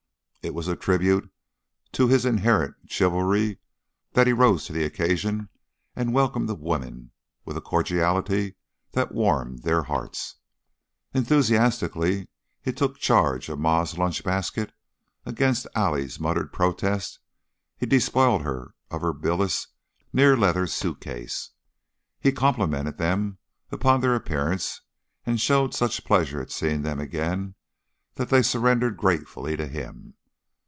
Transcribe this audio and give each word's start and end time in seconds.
It 0.43 0.55
was 0.55 0.67
a 0.67 0.75
tribute 0.75 1.31
to 1.91 2.07
his 2.07 2.25
inherent 2.25 2.75
chivalry 2.87 3.59
that 4.13 4.25
he 4.25 4.33
rose 4.33 4.65
to 4.65 4.73
the 4.73 4.83
occasion 4.83 5.49
and 5.95 6.15
welcomed 6.15 6.49
the 6.49 6.55
women 6.55 7.11
with 7.45 7.57
a 7.57 7.61
cordiality 7.61 8.55
that 8.93 9.11
warmed 9.11 9.61
their 9.61 9.83
hearts. 9.83 10.37
Enthusiastically 11.13 12.27
he 12.59 12.73
took 12.73 12.97
charge 12.97 13.49
of 13.49 13.59
Ma's 13.59 13.99
lunch 13.99 14.23
basket; 14.23 14.71
against 15.27 15.67
Allie's 15.75 16.19
muttered 16.19 16.51
protest 16.51 17.19
he 17.77 17.85
despoiled 17.85 18.41
her 18.41 18.73
of 18.89 19.01
her 19.01 19.13
bilious, 19.13 19.67
near 20.11 20.35
leather 20.35 20.65
suitcase; 20.65 21.51
he 22.19 22.31
complimented 22.31 22.97
them 22.97 23.37
upon 23.71 24.01
their 24.01 24.15
appearance 24.15 24.81
and 25.23 25.39
showed 25.39 25.75
such 25.75 26.03
pleasure 26.03 26.41
at 26.41 26.49
seeing 26.49 26.81
them 26.81 26.99
again 26.99 27.53
that 28.15 28.29
they 28.29 28.41
surrendered 28.41 28.97
gratefully 28.97 29.55
to 29.55 29.67
him. 29.67 30.15